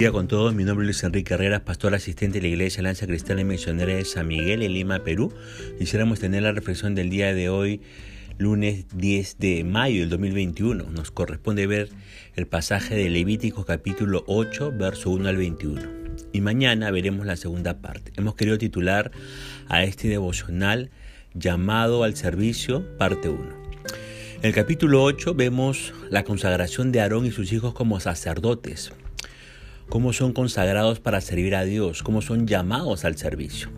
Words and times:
Día 0.00 0.12
con 0.12 0.28
todos, 0.28 0.54
mi 0.54 0.64
nombre 0.64 0.84
es 0.84 0.86
Luis 0.86 1.04
Enrique 1.04 1.34
Herrera, 1.34 1.62
pastor 1.62 1.94
asistente 1.94 2.38
de 2.38 2.48
la 2.48 2.48
Iglesia 2.48 2.82
Lanza 2.82 3.06
Cristiana 3.06 3.42
y 3.42 3.44
Misionera 3.44 3.94
de 3.94 4.06
San 4.06 4.28
Miguel 4.28 4.62
en 4.62 4.72
Lima, 4.72 5.00
Perú. 5.00 5.30
Quisiéramos 5.78 6.18
tener 6.18 6.42
la 6.42 6.52
reflexión 6.52 6.94
del 6.94 7.10
día 7.10 7.34
de 7.34 7.50
hoy, 7.50 7.82
lunes 8.38 8.86
10 8.94 9.38
de 9.38 9.62
mayo 9.62 10.00
del 10.00 10.08
2021. 10.08 10.84
Nos 10.84 11.10
corresponde 11.10 11.66
ver 11.66 11.90
el 12.34 12.46
pasaje 12.46 12.94
de 12.94 13.10
Levítico 13.10 13.66
capítulo 13.66 14.24
8, 14.26 14.72
verso 14.74 15.10
1 15.10 15.28
al 15.28 15.36
21. 15.36 15.82
Y 16.32 16.40
mañana 16.40 16.90
veremos 16.90 17.26
la 17.26 17.36
segunda 17.36 17.82
parte. 17.82 18.10
Hemos 18.16 18.36
querido 18.36 18.56
titular 18.56 19.10
a 19.68 19.84
este 19.84 20.08
devocional 20.08 20.88
Llamado 21.34 22.04
al 22.04 22.16
Servicio, 22.16 22.96
parte 22.96 23.28
1. 23.28 23.42
En 24.36 24.46
el 24.46 24.54
capítulo 24.54 25.02
8 25.02 25.34
vemos 25.34 25.92
la 26.08 26.24
consagración 26.24 26.90
de 26.90 27.02
Aarón 27.02 27.26
y 27.26 27.32
sus 27.32 27.52
hijos 27.52 27.74
como 27.74 28.00
sacerdotes 28.00 28.94
cómo 29.90 30.14
son 30.14 30.32
consagrados 30.32 31.00
para 31.00 31.20
servir 31.20 31.54
a 31.54 31.64
Dios, 31.64 32.02
cómo 32.02 32.22
son 32.22 32.46
llamados 32.46 33.04
al 33.04 33.18
servicio. 33.18 33.68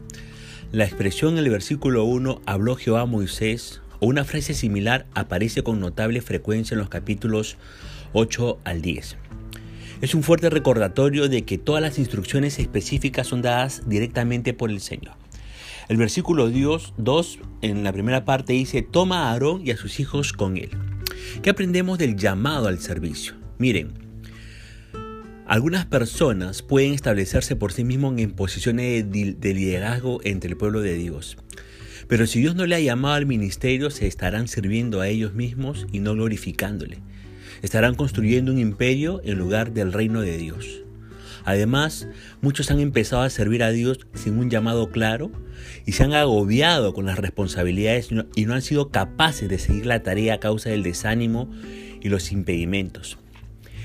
La 0.71 0.85
expresión 0.85 1.33
en 1.33 1.45
el 1.45 1.51
versículo 1.51 2.05
1, 2.05 2.43
habló 2.47 2.77
Jehová 2.77 3.01
a 3.01 3.07
Moisés, 3.07 3.81
o 3.99 4.07
una 4.07 4.25
frase 4.25 4.55
similar 4.55 5.07
aparece 5.15 5.63
con 5.63 5.81
notable 5.81 6.21
frecuencia 6.21 6.75
en 6.75 6.81
los 6.81 6.89
capítulos 6.89 7.57
8 8.13 8.59
al 8.65 8.83
10. 8.83 9.17
Es 10.03 10.15
un 10.15 10.23
fuerte 10.23 10.51
recordatorio 10.51 11.29
de 11.29 11.43
que 11.43 11.59
todas 11.59 11.81
las 11.81 11.99
instrucciones 11.99 12.59
específicas 12.59 13.27
son 13.27 13.41
dadas 13.41 13.89
directamente 13.89 14.53
por 14.53 14.71
el 14.71 14.81
Señor. 14.81 15.15
El 15.89 15.97
versículo 15.97 16.51
2 16.51 17.39
en 17.63 17.85
la 17.85 17.93
primera 17.93 18.25
parte 18.25 18.53
dice, 18.53 18.83
toma 18.83 19.29
a 19.29 19.33
Aarón 19.33 19.67
y 19.67 19.71
a 19.71 19.77
sus 19.77 19.99
hijos 20.01 20.33
con 20.33 20.57
él. 20.57 20.71
¿Qué 21.43 21.51
aprendemos 21.51 21.99
del 21.99 22.17
llamado 22.17 22.69
al 22.69 22.81
servicio? 22.81 23.35
Miren, 23.59 24.12
algunas 25.53 25.85
personas 25.85 26.63
pueden 26.63 26.95
establecerse 26.95 27.57
por 27.57 27.75
sí 27.75 27.85
mismos 27.85 28.19
en 28.19 28.31
posiciones 28.31 29.05
de 29.11 29.55
liderazgo 29.55 30.19
entre 30.25 30.49
el 30.49 30.57
pueblo 30.57 30.81
de 30.81 30.95
Dios. 30.95 31.37
Pero 32.09 32.27
si 32.27 32.41
Dios 32.41 32.55
no 32.55 32.65
le 32.65 32.75
ha 32.75 32.81
llamado 32.81 33.17
al 33.17 33.27
ministerio, 33.27 33.91
se 33.91 34.07
estarán 34.07 34.49
sirviendo 34.49 35.03
a 35.03 35.09
ellos 35.09 35.35
mismos 35.35 35.87
y 35.93 36.01
no 36.01 36.15
glorificándole. 36.15 37.01
Estarán 37.61 37.97
construyendo 37.97 38.51
un 38.51 38.59
imperio 38.59 39.21
en 39.25 39.37
lugar 39.37 39.75
del 39.75 39.93
reino 39.93 40.23
de 40.23 40.39
Dios. 40.39 40.85
Además, 41.45 42.09
muchos 42.41 42.71
han 42.71 42.81
empezado 42.81 43.21
a 43.21 43.29
servir 43.29 43.63
a 43.63 43.73
Dios 43.73 43.99
sin 44.15 44.39
un 44.39 44.49
llamado 44.49 44.89
claro 44.89 45.31
y 45.85 45.93
se 45.93 46.05
han 46.05 46.15
agobiado 46.15 46.95
con 46.95 47.05
las 47.05 47.19
responsabilidades 47.19 48.09
y 48.35 48.47
no 48.47 48.55
han 48.55 48.63
sido 48.63 48.89
capaces 48.89 49.51
de 49.51 49.59
seguir 49.59 49.85
la 49.85 50.03
tarea 50.03 50.33
a 50.33 50.41
causa 50.41 50.71
del 50.71 50.83
desánimo 50.83 51.51
y 52.01 52.09
los 52.09 52.33
impedimentos. 52.33 53.19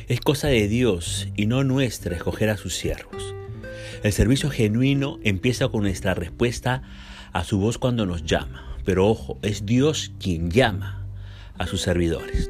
Es 0.07 0.21
cosa 0.21 0.47
de 0.47 0.69
Dios 0.69 1.27
y 1.35 1.47
no 1.47 1.65
nuestra 1.65 2.15
escoger 2.15 2.49
a 2.49 2.55
sus 2.55 2.73
siervos. 2.73 3.35
El 4.03 4.13
servicio 4.13 4.49
genuino 4.49 5.19
empieza 5.21 5.67
con 5.67 5.81
nuestra 5.81 6.13
respuesta 6.13 6.81
a 7.33 7.43
su 7.43 7.59
voz 7.59 7.77
cuando 7.77 8.05
nos 8.05 8.23
llama. 8.23 8.77
Pero 8.85 9.05
ojo, 9.05 9.37
es 9.41 9.65
Dios 9.65 10.13
quien 10.17 10.49
llama 10.49 11.05
a 11.57 11.67
sus 11.67 11.81
servidores. 11.81 12.49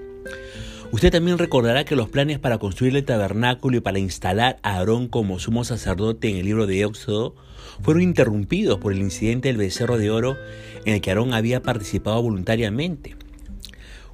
Usted 0.91 1.11
también 1.11 1.39
recordará 1.39 1.83
que 1.83 1.95
los 1.95 2.09
planes 2.09 2.37
para 2.37 2.59
construir 2.59 2.95
el 2.95 3.03
tabernáculo 3.03 3.77
y 3.77 3.81
para 3.81 3.97
instalar 3.97 4.59
a 4.61 4.75
Aarón 4.75 5.07
como 5.07 5.39
sumo 5.39 5.63
sacerdote 5.63 6.29
en 6.29 6.37
el 6.37 6.45
libro 6.45 6.67
de 6.67 6.83
Éxodo 6.83 7.35
fueron 7.81 8.03
interrumpidos 8.03 8.77
por 8.77 8.93
el 8.93 8.99
incidente 8.99 9.47
del 9.47 9.57
becerro 9.57 9.97
de 9.97 10.11
oro 10.11 10.37
en 10.85 10.93
el 10.93 11.01
que 11.01 11.09
Aarón 11.09 11.33
había 11.33 11.63
participado 11.63 12.21
voluntariamente. 12.21 13.16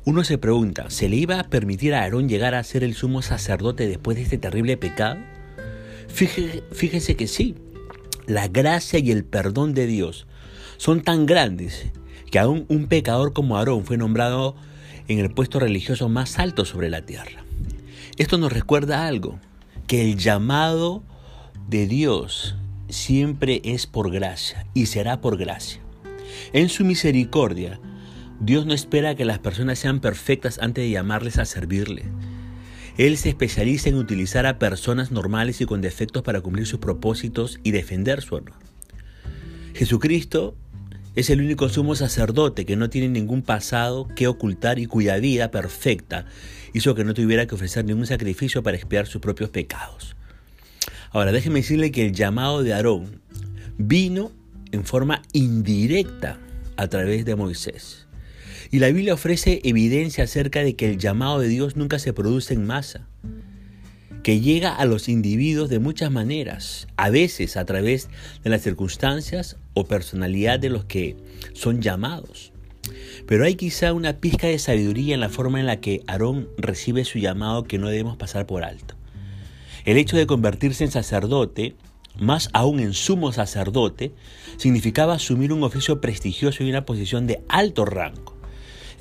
Uno 0.05 0.25
se 0.25 0.37
pregunta, 0.37 0.89
¿se 0.89 1.07
le 1.07 1.15
iba 1.15 1.39
a 1.39 1.45
permitir 1.45 1.93
a 1.93 2.01
Aarón 2.01 2.27
llegar 2.27 2.55
a 2.55 2.63
ser 2.63 2.83
el 2.83 2.93
sumo 2.93 3.21
sacerdote 3.21 3.87
después 3.87 4.17
de 4.17 4.23
este 4.23 4.37
terrible 4.37 4.75
pecado? 4.75 5.17
Fíjese, 6.09 7.15
que 7.15 7.27
sí, 7.27 7.55
la 8.27 8.49
gracia 8.49 8.99
y 8.99 9.11
el 9.11 9.23
perdón 9.23 9.73
de 9.73 9.87
Dios 9.87 10.27
son 10.75 11.03
tan 11.03 11.25
grandes 11.25 11.85
que 12.29 12.37
aún 12.37 12.65
un 12.67 12.87
pecador 12.87 13.31
como 13.31 13.55
Aarón 13.55 13.85
fue 13.85 13.95
nombrado 13.95 14.57
en 15.07 15.19
el 15.19 15.31
puesto 15.31 15.57
religioso 15.57 16.09
más 16.09 16.37
alto 16.37 16.65
sobre 16.65 16.89
la 16.89 17.05
tierra. 17.05 17.45
Esto 18.17 18.37
nos 18.37 18.51
recuerda 18.51 19.07
algo, 19.07 19.39
que 19.87 20.01
el 20.01 20.17
llamado 20.17 21.01
de 21.69 21.87
Dios 21.87 22.57
siempre 22.89 23.61
es 23.63 23.87
por 23.87 24.11
gracia 24.11 24.67
y 24.73 24.87
será 24.87 25.21
por 25.21 25.37
gracia. 25.37 25.79
En 26.51 26.67
su 26.67 26.83
misericordia, 26.83 27.79
Dios 28.43 28.65
no 28.65 28.73
espera 28.73 29.15
que 29.15 29.23
las 29.23 29.39
personas 29.39 29.79
sean 29.79 30.01
perfectas 30.01 30.59
antes 30.61 30.83
de 30.83 30.89
llamarles 30.89 31.37
a 31.37 31.45
servirle. 31.45 32.03
Él 32.97 33.15
se 33.15 33.29
especializa 33.29 33.87
en 33.87 33.95
utilizar 33.95 34.45
a 34.45 34.59
personas 34.59 35.11
normales 35.11 35.61
y 35.61 35.65
con 35.65 35.79
defectos 35.79 36.23
para 36.23 36.41
cumplir 36.41 36.67
sus 36.67 36.81
propósitos 36.81 37.61
y 37.63 37.71
defender 37.71 38.21
su 38.21 38.35
honor. 38.35 38.55
Jesucristo 39.73 40.57
es 41.15 41.29
el 41.29 41.39
único 41.39 41.69
sumo 41.69 41.95
sacerdote 41.95 42.65
que 42.65 42.75
no 42.75 42.89
tiene 42.89 43.07
ningún 43.07 43.43
pasado 43.43 44.09
que 44.13 44.27
ocultar 44.27 44.77
y 44.77 44.87
cuya 44.87 45.15
vida 45.19 45.49
perfecta 45.49 46.25
hizo 46.73 46.95
que 46.95 47.05
no 47.05 47.13
tuviera 47.13 47.45
que 47.45 47.55
ofrecer 47.55 47.85
ningún 47.85 48.07
sacrificio 48.07 48.61
para 48.61 48.75
expiar 48.75 49.07
sus 49.07 49.21
propios 49.21 49.51
pecados. 49.51 50.17
Ahora, 51.11 51.31
déjeme 51.31 51.61
decirle 51.61 51.91
que 51.91 52.07
el 52.07 52.11
llamado 52.11 52.61
de 52.61 52.73
Aarón 52.73 53.21
vino 53.77 54.33
en 54.73 54.83
forma 54.83 55.21
indirecta 55.31 56.39
a 56.75 56.87
través 56.87 57.23
de 57.23 57.37
Moisés. 57.37 58.02
Y 58.73 58.79
la 58.79 58.87
Biblia 58.87 59.13
ofrece 59.13 59.61
evidencia 59.63 60.23
acerca 60.23 60.63
de 60.63 60.75
que 60.75 60.89
el 60.89 60.97
llamado 60.97 61.37
de 61.37 61.47
Dios 61.47 61.75
nunca 61.75 61.99
se 61.99 62.11
produce 62.11 62.55
en 62.55 62.65
masa, 62.65 63.07
que 64.23 64.39
llega 64.39 64.75
a 64.75 64.85
los 64.85 65.09
individuos 65.09 65.69
de 65.69 65.77
muchas 65.77 66.09
maneras, 66.09 66.87
a 66.97 67.11
veces 67.11 67.55
a 67.55 67.65
través 67.65 68.09
de 68.43 68.49
las 68.49 68.63
circunstancias 68.63 69.57
o 69.75 69.85
personalidad 69.85 70.59
de 70.59 70.71
los 70.71 70.85
que 70.85 71.15
son 71.53 71.83
llamados. 71.83 72.51
Pero 73.27 73.45
hay 73.45 73.53
quizá 73.53 73.93
una 73.93 74.13
pizca 74.13 74.47
de 74.47 74.57
sabiduría 74.57 75.13
en 75.13 75.21
la 75.21 75.29
forma 75.29 75.59
en 75.59 75.67
la 75.67 75.79
que 75.79 76.01
Aarón 76.07 76.49
recibe 76.57 77.05
su 77.05 77.19
llamado 77.19 77.65
que 77.65 77.77
no 77.77 77.89
debemos 77.89 78.17
pasar 78.17 78.47
por 78.47 78.63
alto. 78.63 78.95
El 79.85 79.97
hecho 79.97 80.17
de 80.17 80.25
convertirse 80.25 80.83
en 80.83 80.89
sacerdote, 80.89 81.75
más 82.19 82.49
aún 82.53 82.79
en 82.79 82.93
sumo 82.93 83.33
sacerdote, 83.33 84.13
significaba 84.57 85.13
asumir 85.13 85.53
un 85.53 85.61
oficio 85.61 86.01
prestigioso 86.01 86.63
y 86.63 86.71
una 86.71 86.87
posición 86.87 87.27
de 87.27 87.43
alto 87.49 87.85
rango. 87.85 88.32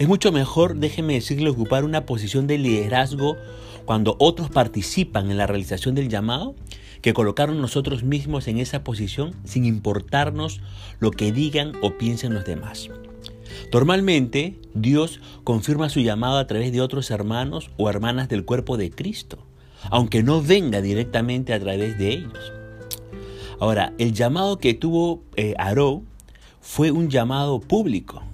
Es 0.03 0.09
mucho 0.09 0.33
mejor, 0.33 0.79
déjeme 0.79 1.15
decirle, 1.15 1.49
ocupar 1.49 1.85
una 1.85 2.07
posición 2.07 2.49
de 2.49 2.59
liderazgo 2.59 3.37
cuando 3.85 4.17
otros 4.19 4.51
participan 4.51 5.31
en 5.31 5.37
la 5.37 5.47
realización 5.47 5.95
del 5.95 6.09
llamado 6.09 6.57
que 7.03 7.15
colocarnos 7.15 7.57
nosotros 7.57 8.03
mismos 8.03 8.49
en 8.49 8.59
esa 8.59 8.83
posición 8.83 9.33
sin 9.45 9.65
importarnos 9.65 10.61
lo 10.99 11.13
que 11.13 11.31
digan 11.31 11.75
o 11.83 11.99
piensen 11.99 12.35
los 12.35 12.45
demás. 12.45 12.89
Normalmente, 13.73 14.59
Dios 14.75 15.21
confirma 15.45 15.89
su 15.89 16.01
llamado 16.01 16.39
a 16.39 16.49
través 16.49 16.73
de 16.73 16.81
otros 16.81 17.13
hermanos 17.13 17.71
o 17.77 17.89
hermanas 17.89 18.29
del 18.29 18.45
cuerpo 18.45 18.77
de 18.77 18.91
Cristo, 18.91 19.47
aunque 19.89 20.25
no 20.25 20.43
venga 20.43 20.81
directamente 20.81 21.55
a 21.55 21.61
través 21.61 21.97
de 21.97 22.09
ellos. 22.09 22.53
Ahora, 23.61 23.93
el 23.99 24.13
llamado 24.13 24.59
que 24.59 24.75
tuvo 24.75 25.23
eh, 25.37 25.55
Aarón 25.59 26.09
fue 26.61 26.91
un 26.91 27.09
llamado 27.09 27.61
público. 27.61 28.25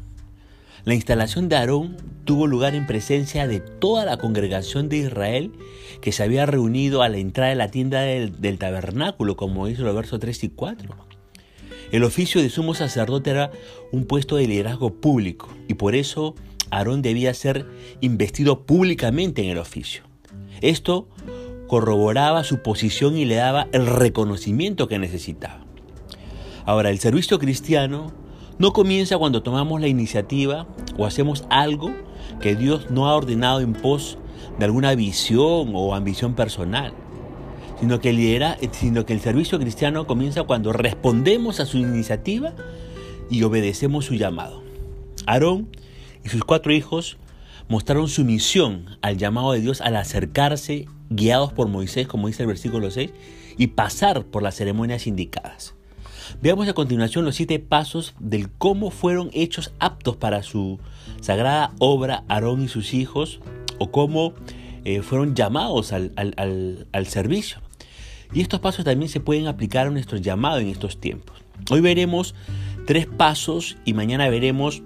La 0.84 0.94
instalación 0.94 1.48
de 1.48 1.56
Aarón 1.56 1.96
tuvo 2.24 2.46
lugar 2.46 2.74
en 2.74 2.86
presencia 2.86 3.46
de 3.46 3.60
toda 3.60 4.04
la 4.04 4.16
congregación 4.16 4.88
de 4.88 4.98
Israel 4.98 5.52
que 6.00 6.12
se 6.12 6.22
había 6.22 6.46
reunido 6.46 7.02
a 7.02 7.08
la 7.08 7.18
entrada 7.18 7.50
de 7.50 7.56
la 7.56 7.70
tienda 7.70 8.02
del, 8.02 8.58
tabernáculo, 8.58 9.36
como 9.36 9.66
dice 9.66 9.82
los 9.82 9.94
versos 9.94 10.20
3 10.20 10.44
y 10.44 10.48
4. 10.50 10.94
El 11.90 12.04
oficio 12.04 12.42
de 12.42 12.50
sumo 12.50 12.74
sacerdote 12.74 13.30
era 13.30 13.50
un 13.92 14.04
puesto 14.04 14.36
de 14.36 14.46
liderazgo 14.46 14.94
público 14.94 15.48
y 15.68 15.74
por 15.74 15.94
eso 15.94 16.34
Aarón 16.70 17.02
debía 17.02 17.32
ser 17.34 17.66
investido 18.00 18.66
públicamente 18.66 19.42
en 19.42 19.50
el 19.50 19.58
oficio. 19.58 20.02
Esto 20.60 21.08
corroboraba 21.66 22.44
su 22.44 22.62
posición 22.62 23.16
y 23.16 23.24
le 23.24 23.36
daba 23.36 23.68
el 23.72 23.86
reconocimiento 23.86 24.86
que 24.86 24.98
necesitaba. 24.98 25.64
Ahora, 26.66 26.90
el 26.90 26.98
servicio 26.98 27.38
cristiano 27.38 28.12
no 28.58 28.72
comienza 28.72 29.18
cuando 29.18 29.42
tomamos 29.42 29.80
la 29.80 29.88
iniciativa 29.88 30.66
o 30.96 31.06
hacemos 31.06 31.44
algo 31.48 31.92
que 32.40 32.56
Dios 32.56 32.90
no 32.90 33.08
ha 33.08 33.14
ordenado 33.14 33.60
en 33.60 33.72
pos 33.72 34.18
de 34.58 34.64
alguna 34.64 34.94
visión 34.94 35.72
o 35.74 35.94
ambición 35.94 36.34
personal, 36.34 36.92
sino 37.80 38.00
que, 38.00 38.12
lidera, 38.12 38.56
sino 38.72 39.06
que 39.06 39.12
el 39.12 39.20
servicio 39.20 39.58
cristiano 39.58 40.06
comienza 40.06 40.42
cuando 40.42 40.72
respondemos 40.72 41.60
a 41.60 41.66
su 41.66 41.78
iniciativa 41.78 42.54
y 43.30 43.42
obedecemos 43.44 44.06
su 44.06 44.14
llamado. 44.14 44.62
Aarón 45.26 45.68
y 46.24 46.28
sus 46.28 46.42
cuatro 46.42 46.72
hijos 46.72 47.18
mostraron 47.68 48.08
su 48.08 48.24
misión 48.24 48.96
al 49.02 49.18
llamado 49.18 49.52
de 49.52 49.60
Dios 49.60 49.80
al 49.80 49.96
acercarse, 49.96 50.86
guiados 51.10 51.52
por 51.52 51.68
Moisés, 51.68 52.08
como 52.08 52.26
dice 52.26 52.42
el 52.42 52.48
versículo 52.48 52.90
6, 52.90 53.10
y 53.56 53.68
pasar 53.68 54.24
por 54.24 54.42
las 54.42 54.56
ceremonias 54.56 55.06
indicadas. 55.06 55.77
Veamos 56.40 56.68
a 56.68 56.74
continuación 56.74 57.24
los 57.24 57.36
siete 57.36 57.58
pasos 57.58 58.14
del 58.18 58.50
cómo 58.50 58.90
fueron 58.90 59.30
hechos 59.32 59.72
aptos 59.78 60.16
para 60.16 60.42
su 60.42 60.78
sagrada 61.20 61.72
obra 61.78 62.24
Aarón 62.28 62.62
y 62.62 62.68
sus 62.68 62.94
hijos 62.94 63.40
o 63.78 63.90
cómo 63.90 64.34
eh, 64.84 65.02
fueron 65.02 65.34
llamados 65.34 65.92
al, 65.92 66.12
al 66.16 67.06
servicio. 67.06 67.60
Y 68.32 68.40
estos 68.40 68.60
pasos 68.60 68.84
también 68.84 69.08
se 69.08 69.20
pueden 69.20 69.46
aplicar 69.46 69.86
a 69.86 69.90
nuestro 69.90 70.18
llamado 70.18 70.58
en 70.58 70.68
estos 70.68 71.00
tiempos. 71.00 71.42
Hoy 71.70 71.80
veremos 71.80 72.34
tres 72.86 73.06
pasos 73.06 73.76
y 73.84 73.94
mañana 73.94 74.28
veremos 74.28 74.82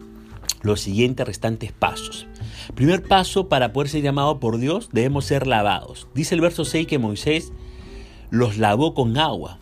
los 0.62 0.80
siguientes 0.80 1.26
restantes 1.26 1.72
pasos. 1.72 2.26
Primer 2.74 3.02
paso 3.02 3.48
para 3.48 3.72
poder 3.72 3.88
ser 3.88 4.02
llamado 4.02 4.38
por 4.38 4.58
Dios, 4.58 4.88
debemos 4.92 5.24
ser 5.24 5.46
lavados. 5.46 6.08
Dice 6.14 6.34
el 6.34 6.40
verso 6.40 6.64
6 6.64 6.86
que 6.86 6.98
Moisés 6.98 7.52
los 8.30 8.58
lavó 8.58 8.94
con 8.94 9.18
agua. 9.18 9.58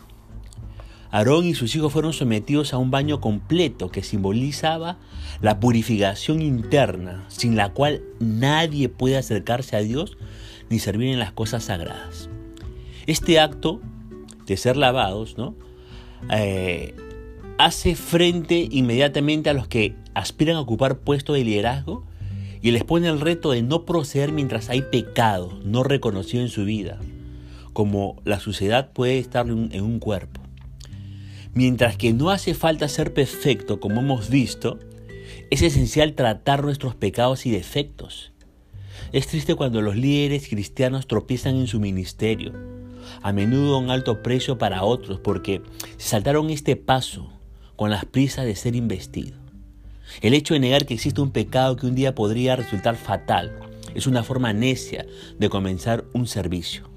Aarón 1.11 1.45
y 1.45 1.55
sus 1.55 1.75
hijos 1.75 1.91
fueron 1.91 2.13
sometidos 2.13 2.73
a 2.73 2.77
un 2.77 2.89
baño 2.89 3.19
completo 3.19 3.89
que 3.91 4.01
simbolizaba 4.01 4.97
la 5.41 5.59
purificación 5.59 6.41
interna, 6.41 7.25
sin 7.27 7.57
la 7.57 7.69
cual 7.69 8.01
nadie 8.19 8.87
puede 8.87 9.17
acercarse 9.17 9.75
a 9.75 9.81
Dios 9.81 10.17
ni 10.69 10.79
servir 10.79 11.09
en 11.09 11.19
las 11.19 11.33
cosas 11.33 11.65
sagradas. 11.65 12.29
Este 13.07 13.39
acto 13.41 13.81
de 14.45 14.55
ser 14.55 14.77
lavados, 14.77 15.37
¿no? 15.37 15.53
Eh, 16.31 16.95
hace 17.57 17.95
frente 17.95 18.69
inmediatamente 18.71 19.49
a 19.49 19.53
los 19.53 19.67
que 19.67 19.95
aspiran 20.13 20.55
a 20.55 20.61
ocupar 20.61 20.99
puestos 20.99 21.35
de 21.35 21.43
liderazgo 21.43 22.05
y 22.61 22.71
les 22.71 22.85
pone 22.85 23.09
el 23.09 23.19
reto 23.19 23.51
de 23.51 23.63
no 23.63 23.85
proceder 23.85 24.31
mientras 24.31 24.69
hay 24.69 24.81
pecado 24.83 25.59
no 25.65 25.83
reconocido 25.83 26.41
en 26.41 26.49
su 26.49 26.63
vida, 26.63 26.99
como 27.73 28.21
la 28.23 28.39
suciedad 28.39 28.91
puede 28.93 29.19
estar 29.19 29.47
en 29.47 29.81
un 29.81 29.99
cuerpo. 29.99 30.41
Mientras 31.53 31.97
que 31.97 32.13
no 32.13 32.29
hace 32.29 32.53
falta 32.53 32.87
ser 32.87 33.13
perfecto, 33.13 33.81
como 33.81 33.99
hemos 33.99 34.29
visto, 34.29 34.79
es 35.49 35.61
esencial 35.61 36.13
tratar 36.13 36.63
nuestros 36.63 36.95
pecados 36.95 37.45
y 37.45 37.51
defectos. 37.51 38.31
Es 39.11 39.27
triste 39.27 39.55
cuando 39.55 39.81
los 39.81 39.97
líderes 39.97 40.47
cristianos 40.47 41.07
tropiezan 41.07 41.55
en 41.55 41.67
su 41.67 41.81
ministerio, 41.81 42.53
a 43.21 43.33
menudo 43.33 43.75
a 43.75 43.79
un 43.79 43.89
alto 43.89 44.23
precio 44.23 44.57
para 44.57 44.83
otros, 44.83 45.19
porque 45.19 45.61
saltaron 45.97 46.49
este 46.49 46.77
paso 46.77 47.29
con 47.75 47.89
las 47.89 48.05
prisas 48.05 48.45
de 48.45 48.55
ser 48.55 48.77
investido. 48.77 49.37
El 50.21 50.33
hecho 50.33 50.53
de 50.53 50.61
negar 50.61 50.85
que 50.85 50.93
existe 50.93 51.19
un 51.19 51.31
pecado 51.31 51.75
que 51.75 51.87
un 51.87 51.95
día 51.95 52.15
podría 52.15 52.55
resultar 52.55 52.95
fatal 52.95 53.59
es 53.93 54.07
una 54.07 54.23
forma 54.23 54.53
necia 54.53 55.05
de 55.37 55.49
comenzar 55.49 56.05
un 56.13 56.27
servicio. 56.27 56.89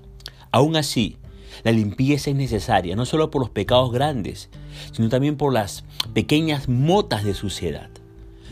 Aún 0.53 0.77
así, 0.77 1.17
la 1.63 1.73
limpieza 1.73 2.31
es 2.31 2.37
necesaria, 2.37 2.97
no 2.97 3.07
solo 3.07 3.31
por 3.31 3.41
los 3.41 3.51
pecados 3.51 3.93
grandes, 3.93 4.51
sino 4.93 5.09
también 5.09 5.37
por 5.37 5.53
las 5.53 5.85
pequeñas 6.13 6.69
motas 6.69 7.25
de 7.25 7.35
suciedad. 7.35 7.91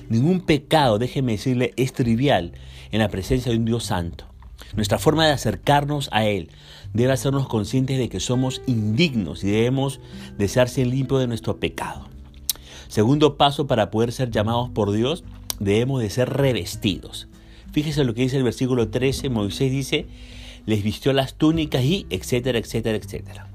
Ningún 0.09 0.41
pecado, 0.41 0.99
déjeme 0.99 1.33
decirle, 1.33 1.73
es 1.77 1.93
trivial 1.93 2.53
en 2.91 3.01
la 3.01 3.09
presencia 3.09 3.51
de 3.51 3.59
un 3.59 3.65
Dios 3.65 3.85
santo. 3.85 4.27
Nuestra 4.75 4.99
forma 4.99 5.27
de 5.27 5.33
acercarnos 5.33 6.09
a 6.13 6.27
Él 6.27 6.51
debe 6.93 7.13
hacernos 7.13 7.49
conscientes 7.49 7.99
de 7.99 8.09
que 8.09 8.21
somos 8.21 8.63
indignos 8.67 9.45
y 9.45 9.51
debemos 9.51 10.01
de 10.39 10.49
ser 10.49 10.69
limpios 10.87 11.21
de 11.21 11.27
nuestro 11.27 11.59
pecado. 11.59 12.09
Segundo 12.89 13.37
paso 13.37 13.67
para 13.67 13.91
poder 13.91 14.13
ser 14.13 14.31
llamados 14.31 14.69
por 14.71 14.93
Dios, 14.93 15.25
debemos 15.61 16.01
de 16.01 16.11
ser 16.11 16.29
revestidos. 16.29 17.29
Fíjese 17.73 18.05
lo 18.05 18.13
que 18.13 18.23
dice 18.23 18.37
el 18.37 18.43
versículo 18.43 18.89
13, 18.89 19.31
Moisés 19.31 19.71
dice, 19.71 20.07
les 20.67 20.83
vistió 20.83 21.13
las 21.13 21.35
túnicas 21.35 21.83
y 21.85 22.07
etcétera, 22.11 22.59
etcétera, 22.59 22.97
etcétera. 22.97 23.49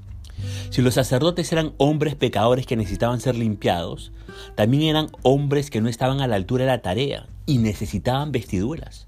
Si 0.70 0.82
los 0.82 0.94
sacerdotes 0.94 1.50
eran 1.52 1.72
hombres 1.78 2.14
pecadores 2.14 2.66
que 2.66 2.76
necesitaban 2.76 3.20
ser 3.20 3.36
limpiados, 3.36 4.12
también 4.54 4.84
eran 4.84 5.08
hombres 5.22 5.70
que 5.70 5.80
no 5.80 5.88
estaban 5.88 6.20
a 6.20 6.26
la 6.26 6.36
altura 6.36 6.64
de 6.64 6.70
la 6.70 6.82
tarea 6.82 7.26
y 7.46 7.58
necesitaban 7.58 8.32
vestiduras. 8.32 9.06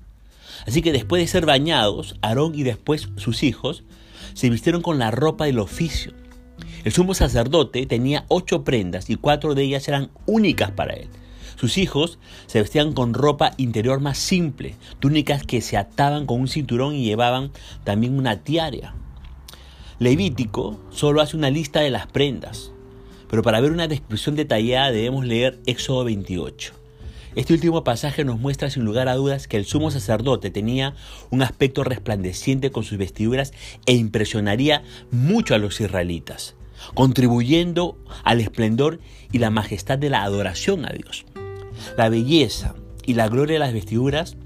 Así 0.67 0.83
que 0.83 0.93
después 0.93 1.23
de 1.23 1.29
ser 1.29 1.47
bañados, 1.47 2.17
Aarón 2.23 2.55
y 2.55 2.63
después 2.63 3.09
sus 3.17 3.43
hijos 3.43 3.85
se 4.35 4.51
vistieron 4.51 4.83
con 4.83 4.99
la 4.99 5.11
ropa 5.11 5.45
del 5.45 5.59
oficio 5.59 6.13
el 6.85 6.93
sumo 6.93 7.13
sacerdote 7.13 7.85
tenía 7.85 8.25
ocho 8.29 8.65
prendas 8.65 9.11
y 9.11 9.17
cuatro 9.17 9.55
de 9.55 9.65
ellas 9.65 9.87
eran 9.89 10.11
únicas 10.27 10.71
para 10.71 10.95
él. 10.95 11.09
Sus 11.61 11.77
hijos 11.77 12.19
se 12.47 12.59
vestían 12.59 12.95
con 12.95 13.13
ropa 13.13 13.53
interior 13.59 14.01
más 14.01 14.17
simple, 14.17 14.77
túnicas 14.99 15.45
que 15.45 15.61
se 15.61 15.77
ataban 15.77 16.25
con 16.25 16.41
un 16.41 16.49
cinturón 16.49 16.95
y 16.95 17.05
llevaban 17.05 17.51
también 17.85 18.17
una 18.17 18.39
tiara. 18.39 18.95
Levítico 19.99 20.81
solo 20.89 21.21
hace 21.21 21.37
una 21.37 21.51
lista 21.51 21.81
de 21.81 21.91
las 21.91 22.07
prendas, 22.07 22.73
pero 23.29 23.43
para 23.43 23.61
ver 23.61 23.73
una 23.73 23.89
descripción 23.89 24.37
detallada 24.37 24.91
debemos 24.91 25.27
leer 25.27 25.61
Éxodo 25.67 26.05
28. 26.05 26.73
Este 27.37 27.53
último 27.53 27.85
pasaje 27.85 28.25
nos 28.25 28.41
muestra 28.41 28.71
sin 28.71 28.87
lugar 28.87 29.09
a 29.09 29.17
dudas 29.17 29.47
que 29.47 29.59
el 29.59 29.67
sumo 29.67 29.91
sacerdote 29.91 30.49
tenía 30.49 30.95
un 31.29 31.43
aspecto 31.43 31.85
resplandeciente 31.85 32.71
con 32.71 32.85
sus 32.85 32.97
vestiduras 32.97 33.53
e 33.85 33.93
impresionaría 33.93 34.83
mucho 35.11 35.55
a 35.55 35.59
los 35.59 35.79
israelitas 35.79 36.55
contribuyendo 36.95 37.99
al 38.25 38.41
esplendor 38.41 39.01
y 39.33 39.39
la 39.39 39.51
majestad 39.51 39.99
de 39.99 40.11
la 40.11 40.23
adoración 40.23 40.85
a 40.85 40.91
Dios. 40.91 41.25
La 41.97 42.09
belleza 42.09 42.75
y 43.07 43.15
la 43.15 43.29
gloria 43.29 43.55
de 43.55 43.61
las 43.61 43.73
vestiduras 43.73 44.37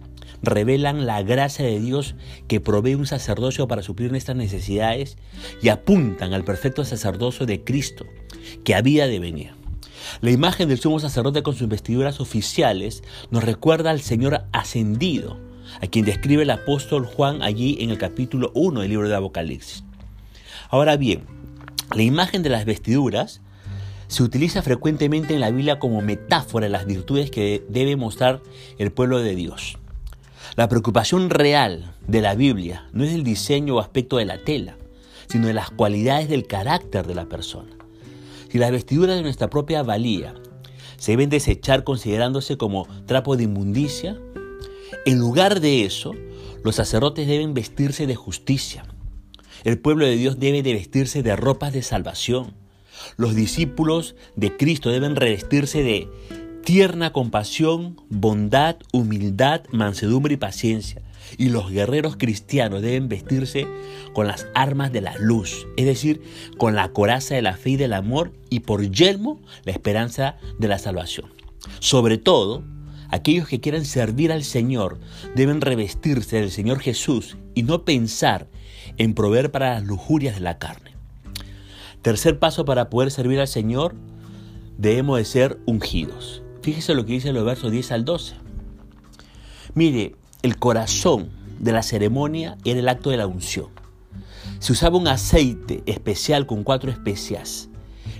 revelan 0.43 1.07
la 1.07 1.23
gracia 1.23 1.65
de 1.65 1.81
Dios 1.81 2.15
que 2.49 2.61
provee 2.61 2.95
un 2.95 3.07
sacerdocio 3.07 3.67
para 3.67 3.83
suplir 3.83 4.11
nuestras 4.11 4.37
necesidades 4.37 5.17
y 5.63 5.69
apuntan 5.69 6.35
al 6.35 6.45
perfecto 6.45 6.85
sacerdocio 6.85 7.47
de 7.47 7.65
Cristo 7.65 8.07
que 8.65 8.75
había 8.75 9.07
de 9.07 9.19
venir. 9.19 9.53
La 10.21 10.31
imagen 10.31 10.69
del 10.69 10.79
sumo 10.79 11.01
sacerdote 11.01 11.43
con 11.43 11.55
sus 11.55 11.69
vestiduras 11.69 12.21
oficiales 12.21 13.03
nos 13.31 13.45
recuerda 13.45 13.91
al 13.91 14.01
Señor 14.01 14.45
ascendido, 14.53 15.39
a 15.81 15.87
quien 15.87 16.05
describe 16.05 16.43
el 16.43 16.51
apóstol 16.51 17.07
Juan 17.07 17.43
allí 17.43 17.79
en 17.81 17.91
el 17.91 17.99
capítulo 17.99 18.53
1 18.55 18.81
del 18.81 18.91
libro 18.91 19.09
de 19.09 19.17
Apocalipsis. 19.17 19.83
Ahora 20.69 20.97
bien, 20.97 21.25
la 21.95 22.03
imagen 22.03 22.43
de 22.43 22.51
las 22.51 22.65
vestiduras 22.65 23.41
se 24.15 24.23
utiliza 24.23 24.63
frecuentemente 24.63 25.35
en 25.35 25.41
la 25.41 25.51
Biblia 25.51 25.81
como 25.81 26.01
metáfora 26.01 26.67
de 26.67 26.71
las 26.71 26.87
virtudes 26.87 27.33
que 27.33 27.65
debe 27.69 27.97
mostrar 27.97 28.43
el 28.79 28.93
pueblo 28.93 29.19
de 29.19 29.35
Dios. 29.35 29.77
La 30.55 30.69
preocupación 30.69 31.31
real 31.31 31.97
de 32.07 32.21
la 32.21 32.37
Biblia 32.37 32.87
no 32.93 33.03
es 33.03 33.13
el 33.13 33.25
diseño 33.25 33.75
o 33.75 33.81
aspecto 33.81 34.19
de 34.19 34.25
la 34.25 34.39
tela, 34.45 34.77
sino 35.27 35.49
de 35.49 35.53
las 35.53 35.73
cualidades 35.73 36.29
del 36.29 36.47
carácter 36.47 37.09
de 37.09 37.17
la 37.17 37.29
persona. 37.29 37.73
Si 38.53 38.59
las 38.59 38.71
vestiduras 38.71 39.17
de 39.17 39.23
nuestra 39.23 39.51
propia 39.51 39.83
valía 39.83 40.35
se 40.97 41.11
deben 41.11 41.29
desechar 41.29 41.83
considerándose 41.83 42.57
como 42.57 42.87
trapo 43.07 43.37
de 43.37 43.43
inmundicia, 43.43 44.17
en 45.07 45.19
lugar 45.19 45.59
de 45.59 45.85
eso, 45.85 46.13
los 46.63 46.77
sacerdotes 46.77 47.27
deben 47.27 47.53
vestirse 47.53 48.07
de 48.07 48.15
justicia, 48.15 48.85
el 49.65 49.81
pueblo 49.81 50.07
de 50.07 50.15
Dios 50.15 50.39
debe 50.39 50.63
de 50.63 50.73
vestirse 50.73 51.25
de 51.25 51.35
ropas 51.35 51.73
de 51.73 51.83
salvación. 51.83 52.64
Los 53.17 53.35
discípulos 53.35 54.15
de 54.37 54.57
Cristo 54.57 54.91
deben 54.91 55.17
revestirse 55.17 55.83
de 55.83 56.09
tierna 56.65 57.13
compasión, 57.13 58.01
bondad, 58.09 58.77
humildad, 58.93 59.63
mansedumbre 59.71 60.35
y 60.35 60.39
paciencia. 60.39 61.03
Y 61.37 61.49
los 61.49 61.71
guerreros 61.71 62.17
cristianos 62.17 62.83
deben 62.83 63.09
vestirse 63.09 63.67
con 64.13 64.27
las 64.27 64.47
armas 64.55 64.93
de 64.93 65.01
la 65.01 65.17
luz, 65.19 65.67
es 65.77 65.87
decir, 65.87 66.23
con 66.59 66.75
la 66.75 66.93
coraza 66.93 67.35
de 67.35 67.43
la 67.43 67.57
fe 67.57 67.71
y 67.71 67.77
del 67.77 67.93
amor 67.93 68.33
y 68.51 68.61
por 68.61 68.91
yelmo 68.91 69.41
la 69.65 69.73
esperanza 69.73 70.37
de 70.59 70.69
la 70.69 70.79
salvación. 70.79 71.33
Sobre 71.81 72.19
todo, 72.19 72.65
aquellos 73.09 73.49
que 73.49 73.61
quieran 73.61 73.85
servir 73.85 74.33
al 74.33 74.45
Señor 74.45 74.99
deben 75.35 75.61
revestirse 75.61 76.37
del 76.41 76.51
Señor 76.51 76.81
Jesús 76.81 77.37
y 77.55 77.63
no 77.63 77.85
pensar 77.85 78.49
en 78.99 79.15
proveer 79.15 79.51
para 79.51 79.75
las 79.75 79.85
lujurias 79.85 80.35
de 80.37 80.41
la 80.41 80.59
carne. 80.59 80.94
Tercer 82.05 82.39
paso 82.39 82.67
para 82.67 82.91
poder 82.91 83.11
servir 83.11 83.41
al 83.41 83.49
Señor, 83.49 83.95
debemos 84.77 85.17
de 85.17 85.25
ser 85.25 85.59
ungidos. 85.65 86.43
Fíjese 86.61 86.95
lo 86.95 87.07
que 87.07 87.15
dice 87.15 87.33
los 87.33 87.47
versos 87.47 87.73
10 87.73 87.93
al 87.93 88.05
12. 88.05 88.35
Mire, 89.73 90.15
el 90.43 90.59
corazón 90.59 91.31
de 91.59 91.73
la 91.73 91.83
ceremonia 91.83 92.59
era 92.67 92.79
el 92.79 92.91
acto 92.91 93.09
de 93.09 93.17
la 93.17 93.27
unción. 93.27 93.69
Se 94.59 94.73
usaba 94.73 94.99
un 94.99 95.09
aceite 95.09 95.83
especial 95.87 96.45
con 96.45 96.63
cuatro 96.63 96.91
especias. 96.91 97.71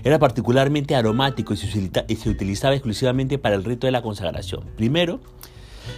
Era 0.03 0.17
particularmente 0.17 0.95
aromático 0.95 1.53
y 1.53 1.57
se 1.57 2.29
utilizaba 2.29 2.73
exclusivamente 2.73 3.37
para 3.37 3.53
el 3.53 3.63
rito 3.63 3.85
de 3.85 3.91
la 3.91 4.01
consagración. 4.01 4.63
Primero, 4.75 5.19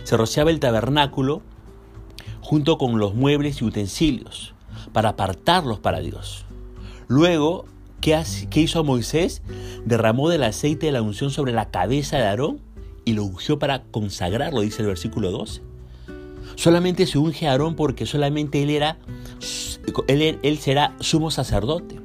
se 0.04 0.18
rociaba 0.18 0.52
el 0.52 0.60
tabernáculo 0.60 1.42
junto 2.42 2.78
con 2.78 3.00
los 3.00 3.16
muebles 3.16 3.62
y 3.62 3.64
utensilios 3.64 4.54
para 4.92 5.08
apartarlos 5.08 5.80
para 5.80 6.02
Dios. 6.02 6.44
Luego, 7.08 7.64
¿qué, 8.02 8.24
hizo 8.56 8.84
Moisés? 8.84 9.42
Derramó 9.86 10.30
del 10.30 10.44
aceite 10.44 10.88
de 10.88 10.92
la 10.92 11.02
unción 11.02 11.32
sobre 11.32 11.54
la 11.54 11.70
cabeza 11.70 12.18
de 12.18 12.26
Aarón 12.26 12.60
y 13.06 13.14
lo 13.14 13.24
ungió 13.24 13.60
para 13.60 13.84
consagrarlo, 13.84 14.62
dice 14.62 14.82
el 14.82 14.88
versículo 14.88 15.32
12. 15.32 15.62
Solamente 16.56 17.06
se 17.06 17.18
unge 17.18 17.48
a 17.48 17.52
Aarón 17.52 17.76
porque 17.76 18.06
solamente 18.06 18.64
él 18.64 18.70
era 18.70 18.98
él, 20.08 20.40
él 20.42 20.58
será 20.58 20.96
sumo 21.00 21.32
sacerdote. 21.32 22.00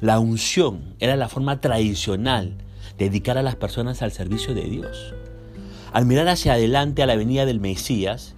La 0.00 0.18
unción 0.18 0.94
era 0.98 1.16
la 1.16 1.28
forma 1.28 1.60
tradicional 1.60 2.56
de 2.98 3.06
dedicar 3.06 3.38
a 3.38 3.42
las 3.42 3.56
personas 3.56 4.02
al 4.02 4.12
servicio 4.12 4.54
de 4.54 4.62
Dios. 4.62 5.14
Al 5.92 6.06
mirar 6.06 6.28
hacia 6.28 6.54
adelante 6.54 7.02
a 7.02 7.06
la 7.06 7.16
venida 7.16 7.46
del 7.46 7.60
Mesías, 7.60 8.35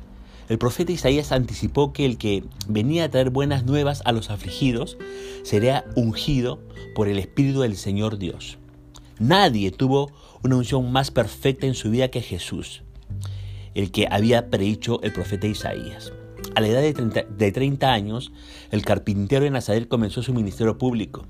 El 0.48 0.56
profeta 0.58 0.92
Isaías 0.92 1.30
anticipó 1.30 1.92
que 1.92 2.06
el 2.06 2.16
que 2.16 2.42
venía 2.66 3.04
a 3.04 3.10
traer 3.10 3.28
buenas 3.28 3.64
nuevas 3.64 4.00
a 4.06 4.12
los 4.12 4.30
afligidos 4.30 4.96
sería 5.42 5.84
ungido 5.94 6.58
por 6.94 7.08
el 7.08 7.18
Espíritu 7.18 7.60
del 7.60 7.76
Señor 7.76 8.18
Dios. 8.18 8.58
Nadie 9.18 9.70
tuvo 9.70 10.10
una 10.42 10.56
unción 10.56 10.90
más 10.90 11.10
perfecta 11.10 11.66
en 11.66 11.74
su 11.74 11.90
vida 11.90 12.08
que 12.08 12.22
Jesús, 12.22 12.82
el 13.74 13.90
que 13.90 14.08
había 14.10 14.48
predicho 14.48 15.02
el 15.02 15.12
profeta 15.12 15.46
Isaías. 15.46 16.12
A 16.54 16.60
la 16.60 16.68
edad 16.68 16.80
de 16.80 17.52
30, 17.52 17.92
años, 17.92 18.32
el 18.70 18.84
carpintero 18.84 19.44
de 19.44 19.50
Nazaret 19.50 19.86
comenzó 19.86 20.22
su 20.22 20.32
ministerio 20.32 20.78
público. 20.78 21.26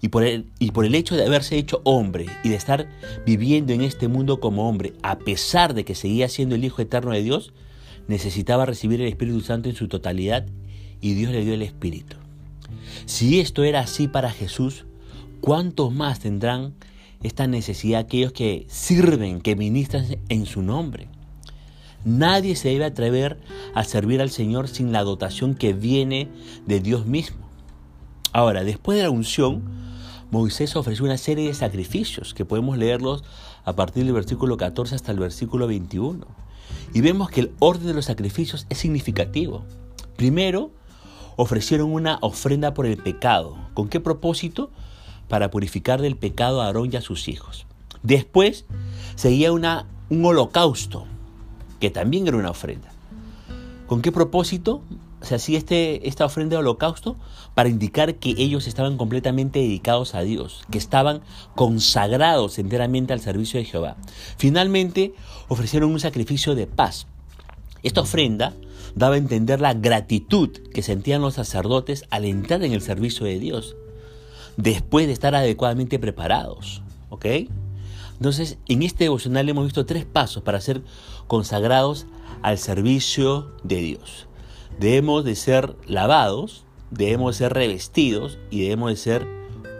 Y 0.00 0.08
por, 0.08 0.22
el, 0.22 0.46
y 0.60 0.70
por 0.70 0.84
el 0.84 0.94
hecho 0.94 1.16
de 1.16 1.26
haberse 1.26 1.58
hecho 1.58 1.80
hombre 1.84 2.26
y 2.44 2.50
de 2.50 2.54
estar 2.54 2.88
viviendo 3.26 3.72
en 3.72 3.82
este 3.82 4.08
mundo 4.08 4.38
como 4.40 4.68
hombre, 4.68 4.94
a 5.02 5.18
pesar 5.18 5.74
de 5.74 5.84
que 5.84 5.96
seguía 5.96 6.28
siendo 6.28 6.54
el 6.54 6.64
Hijo 6.64 6.80
eterno 6.80 7.10
de 7.10 7.22
Dios, 7.22 7.52
necesitaba 8.08 8.66
recibir 8.66 9.00
el 9.00 9.08
Espíritu 9.08 9.40
Santo 9.40 9.68
en 9.68 9.76
su 9.76 9.86
totalidad 9.86 10.46
y 11.00 11.14
Dios 11.14 11.30
le 11.30 11.44
dio 11.44 11.54
el 11.54 11.62
Espíritu. 11.62 12.16
Si 13.06 13.38
esto 13.38 13.62
era 13.62 13.80
así 13.80 14.08
para 14.08 14.32
Jesús, 14.32 14.84
¿cuántos 15.40 15.92
más 15.92 16.18
tendrán 16.18 16.74
esta 17.22 17.46
necesidad 17.46 18.00
aquellos 18.00 18.32
que 18.32 18.66
sirven, 18.68 19.40
que 19.40 19.56
ministran 19.56 20.06
en 20.28 20.46
su 20.46 20.62
nombre? 20.62 21.08
Nadie 22.04 22.56
se 22.56 22.68
debe 22.68 22.84
atrever 22.84 23.38
a 23.74 23.84
servir 23.84 24.20
al 24.20 24.30
Señor 24.30 24.68
sin 24.68 24.92
la 24.92 25.02
dotación 25.02 25.54
que 25.54 25.72
viene 25.72 26.28
de 26.66 26.80
Dios 26.80 27.06
mismo. 27.06 27.48
Ahora, 28.32 28.64
después 28.64 28.96
de 28.96 29.04
la 29.04 29.10
unción, 29.10 29.62
Moisés 30.30 30.76
ofreció 30.76 31.04
una 31.04 31.16
serie 31.16 31.48
de 31.48 31.54
sacrificios 31.54 32.34
que 32.34 32.44
podemos 32.44 32.78
leerlos 32.78 33.24
a 33.64 33.74
partir 33.74 34.04
del 34.04 34.14
versículo 34.14 34.56
14 34.56 34.94
hasta 34.94 35.12
el 35.12 35.18
versículo 35.18 35.66
21. 35.66 36.26
Y 36.94 37.00
vemos 37.00 37.30
que 37.30 37.40
el 37.40 37.52
orden 37.58 37.86
de 37.86 37.94
los 37.94 38.06
sacrificios 38.06 38.66
es 38.68 38.78
significativo. 38.78 39.64
Primero, 40.16 40.70
ofrecieron 41.36 41.92
una 41.92 42.18
ofrenda 42.22 42.74
por 42.74 42.86
el 42.86 42.96
pecado. 42.96 43.56
¿Con 43.74 43.88
qué 43.88 44.00
propósito? 44.00 44.70
Para 45.28 45.50
purificar 45.50 46.00
del 46.00 46.16
pecado 46.16 46.62
a 46.62 46.66
Aarón 46.66 46.90
y 46.92 46.96
a 46.96 47.02
sus 47.02 47.28
hijos. 47.28 47.66
Después, 48.02 48.64
seguía 49.14 49.52
una, 49.52 49.86
un 50.08 50.24
holocausto 50.24 51.06
que 51.80 51.90
también 51.90 52.26
era 52.26 52.36
una 52.36 52.50
ofrenda. 52.50 52.90
¿Con 53.86 54.02
qué 54.02 54.12
propósito 54.12 54.82
se 55.22 55.34
hacía 55.34 55.58
este, 55.58 56.08
esta 56.08 56.24
ofrenda 56.24 56.56
de 56.56 56.60
holocausto? 56.60 57.16
Para 57.54 57.68
indicar 57.68 58.14
que 58.16 58.30
ellos 58.38 58.66
estaban 58.66 58.96
completamente 58.96 59.58
dedicados 59.58 60.14
a 60.14 60.20
Dios, 60.20 60.64
que 60.70 60.78
estaban 60.78 61.22
consagrados 61.54 62.58
enteramente 62.58 63.12
al 63.12 63.20
servicio 63.20 63.58
de 63.58 63.66
Jehová. 63.66 63.96
Finalmente, 64.36 65.12
ofrecieron 65.48 65.90
un 65.90 66.00
sacrificio 66.00 66.54
de 66.54 66.66
paz. 66.66 67.06
Esta 67.82 68.00
ofrenda 68.00 68.54
daba 68.94 69.16
a 69.16 69.18
entender 69.18 69.60
la 69.60 69.74
gratitud 69.74 70.50
que 70.72 70.82
sentían 70.82 71.20
los 71.20 71.34
sacerdotes 71.34 72.04
al 72.10 72.24
entrar 72.24 72.62
en 72.62 72.72
el 72.72 72.80
servicio 72.80 73.26
de 73.26 73.38
Dios, 73.38 73.76
después 74.56 75.06
de 75.06 75.12
estar 75.12 75.34
adecuadamente 75.34 75.98
preparados. 75.98 76.82
¿Ok? 77.10 77.26
Entonces, 78.18 78.58
en 78.66 78.82
este 78.82 79.04
devocional 79.04 79.48
hemos 79.48 79.64
visto 79.64 79.86
tres 79.86 80.04
pasos 80.04 80.42
para 80.42 80.60
ser 80.60 80.82
consagrados 81.26 82.06
al 82.42 82.58
servicio 82.58 83.52
de 83.62 83.76
Dios. 83.76 84.27
Debemos 84.78 85.24
de 85.24 85.34
ser 85.34 85.76
lavados, 85.86 86.64
debemos 86.90 87.34
de 87.34 87.44
ser 87.44 87.52
revestidos 87.52 88.38
y 88.50 88.62
debemos 88.62 88.90
de 88.90 88.96
ser 88.96 89.26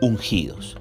ungidos 0.00 0.76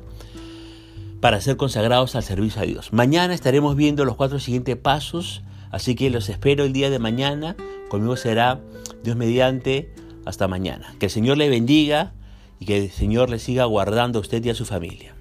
para 1.21 1.41
ser 1.41 1.57
consagrados 1.57 2.15
al 2.15 2.23
servicio 2.23 2.61
a 2.61 2.65
Dios. 2.65 2.93
Mañana 2.93 3.33
estaremos 3.33 3.75
viendo 3.75 4.05
los 4.05 4.15
cuatro 4.15 4.39
siguientes 4.39 4.75
pasos, 4.75 5.43
así 5.71 5.95
que 5.95 6.09
los 6.09 6.29
espero 6.29 6.63
el 6.63 6.73
día 6.73 6.89
de 6.89 6.99
mañana. 6.99 7.55
Conmigo 7.89 8.15
será 8.17 8.59
Dios 9.03 9.15
mediante. 9.15 9.93
Hasta 10.25 10.49
mañana. 10.49 10.93
Que 10.99 11.05
el 11.05 11.11
Señor 11.11 11.37
le 11.37 11.47
bendiga 11.47 12.11
y 12.59 12.65
que 12.65 12.83
el 12.83 12.91
Señor 12.91 13.29
le 13.29 13.39
siga 13.39 13.63
guardando 13.63 14.19
a 14.19 14.21
usted 14.21 14.43
y 14.43 14.49
a 14.49 14.55
su 14.55 14.65
familia. 14.65 15.16